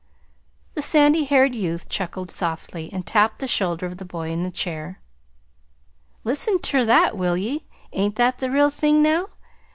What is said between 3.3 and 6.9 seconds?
the shoulder of the boy in the chair. "Listen ter